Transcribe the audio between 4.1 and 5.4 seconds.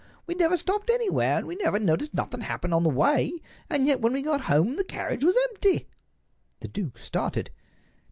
we got home the carriage was